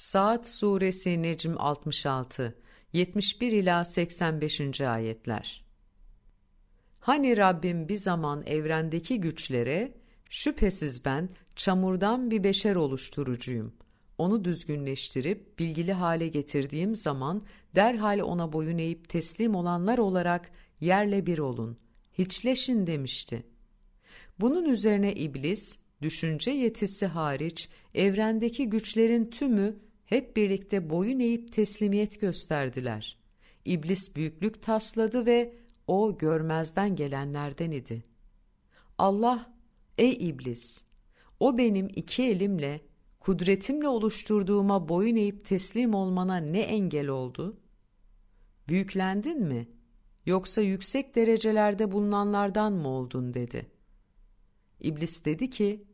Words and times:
Saat 0.00 0.48
Suresi 0.48 1.22
Necm 1.22 1.54
66 1.58 2.54
71 2.92 3.52
ila 3.52 3.84
85. 3.84 4.80
ayetler. 4.80 5.64
Hani 7.00 7.36
Rabbim 7.36 7.88
bir 7.88 7.96
zaman 7.96 8.42
evrendeki 8.46 9.20
güçlere 9.20 9.94
şüphesiz 10.30 11.04
ben 11.04 11.28
çamurdan 11.56 12.30
bir 12.30 12.44
beşer 12.44 12.76
oluşturucuyum. 12.76 13.72
Onu 14.18 14.44
düzgünleştirip 14.44 15.58
bilgili 15.58 15.92
hale 15.92 16.28
getirdiğim 16.28 16.96
zaman 16.96 17.42
derhal 17.74 18.20
ona 18.20 18.52
boyun 18.52 18.78
eğip 18.78 19.08
teslim 19.08 19.54
olanlar 19.54 19.98
olarak 19.98 20.50
yerle 20.80 21.26
bir 21.26 21.38
olun. 21.38 21.78
Hiçleşin 22.12 22.86
demişti. 22.86 23.42
Bunun 24.38 24.64
üzerine 24.64 25.14
iblis 25.14 25.78
düşünce 26.02 26.50
yetisi 26.50 27.06
hariç 27.06 27.68
evrendeki 27.94 28.70
güçlerin 28.70 29.30
tümü 29.30 29.89
hep 30.10 30.36
birlikte 30.36 30.90
boyun 30.90 31.20
eğip 31.20 31.52
teslimiyet 31.52 32.20
gösterdiler. 32.20 33.18
İblis 33.64 34.16
büyüklük 34.16 34.62
tasladı 34.62 35.26
ve 35.26 35.54
o 35.86 36.18
görmezden 36.18 36.96
gelenlerden 36.96 37.70
idi. 37.70 38.02
Allah, 38.98 39.54
ey 39.98 40.28
iblis, 40.28 40.84
o 41.40 41.58
benim 41.58 41.88
iki 41.96 42.22
elimle, 42.22 42.80
kudretimle 43.20 43.88
oluşturduğuma 43.88 44.88
boyun 44.88 45.16
eğip 45.16 45.46
teslim 45.46 45.94
olmana 45.94 46.36
ne 46.36 46.60
engel 46.60 47.08
oldu? 47.08 47.60
Büyüklendin 48.68 49.42
mi? 49.42 49.68
Yoksa 50.26 50.60
yüksek 50.60 51.14
derecelerde 51.14 51.92
bulunanlardan 51.92 52.72
mı 52.72 52.88
oldun 52.88 53.34
dedi. 53.34 53.70
İblis 54.80 55.24
dedi 55.24 55.50
ki, 55.50 55.84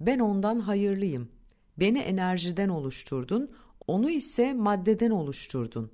ben 0.00 0.18
ondan 0.18 0.60
hayırlıyım. 0.60 1.28
Beni 1.76 1.98
enerjiden 1.98 2.68
oluşturdun, 2.68 3.50
onu 3.86 4.10
ise 4.10 4.52
maddeden 4.52 5.10
oluşturdun. 5.10 5.92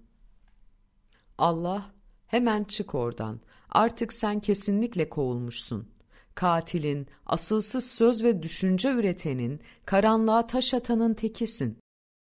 Allah, 1.39 1.93
hemen 2.27 2.65
çık 2.65 2.95
oradan. 2.95 3.41
Artık 3.71 4.13
sen 4.13 4.41
kesinlikle 4.41 5.09
kovulmuşsun. 5.09 5.89
Katilin, 6.35 7.07
asılsız 7.27 7.91
söz 7.91 8.25
ve 8.25 8.43
düşünce 8.43 8.91
üretenin, 8.91 9.61
karanlığa 9.87 10.47
taş 10.47 10.75
atanın 10.75 11.15
tekisin. 11.15 11.79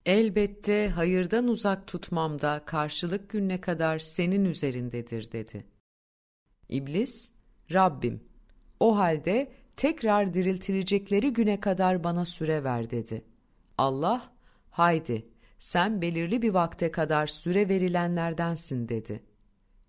Elbette 0.07 0.89
hayırdan 0.89 1.49
uzak 1.49 1.87
tutmamda 1.87 2.63
karşılık 2.65 3.31
gününe 3.31 3.61
kadar 3.61 3.99
senin 3.99 4.45
üzerindedir 4.45 5.33
dedi. 5.33 5.67
İblis, 6.69 7.33
Rabbim, 7.73 8.25
o 8.81 8.97
halde 8.97 9.53
tekrar 9.77 10.35
diriltilecekleri 10.35 11.33
güne 11.33 11.61
kadar 11.61 12.05
bana 12.05 12.25
süre 12.25 12.65
ver 12.65 12.91
dedi. 12.91 13.25
Allah, 13.79 14.33
haydi 14.71 15.32
sen 15.63 16.03
belirli 16.03 16.43
bir 16.43 16.51
vakte 16.51 16.91
kadar 16.91 17.27
süre 17.27 17.69
verilenlerdensin 17.69 18.89
dedi. 18.89 19.23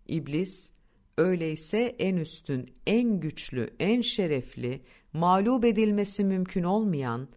İblis, 0.07 0.71
öyleyse 1.17 1.95
en 1.99 2.15
üstün, 2.15 2.73
en 2.87 3.19
güçlü, 3.19 3.69
en 3.79 4.01
şerefli, 4.01 4.81
mağlup 5.13 5.65
edilmesi 5.65 6.23
mümkün 6.23 6.63
olmayan, 6.63 7.27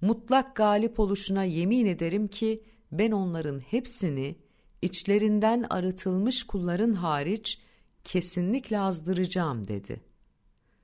mutlak 0.00 0.56
galip 0.56 1.00
oluşuna 1.00 1.44
yemin 1.44 1.86
ederim 1.86 2.28
ki 2.28 2.62
ben 2.92 3.10
onların 3.10 3.58
hepsini 3.58 4.36
içlerinden 4.82 5.66
arıtılmış 5.70 6.44
kulların 6.44 6.92
hariç 6.92 7.60
kesinlikle 8.04 8.78
azdıracağım 8.78 9.68
dedi. 9.68 10.00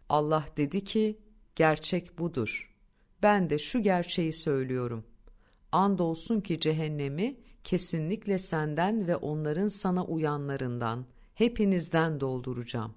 Allah 0.09 0.47
dedi 0.57 0.85
ki, 0.85 1.19
gerçek 1.57 2.19
budur. 2.19 2.75
Ben 3.23 3.51
de 3.51 3.59
şu 3.59 3.83
gerçeği 3.83 4.33
söylüyorum. 4.33 5.05
Andolsun 5.73 6.41
ki 6.41 6.61
cehennemi 6.61 7.37
kesinlikle 7.65 8.39
senden 8.39 9.06
ve 9.06 9.17
onların 9.17 9.69
sana 9.69 10.05
uyanlarından, 10.05 11.06
hepinizden 11.34 12.20
dolduracağım. 12.20 12.95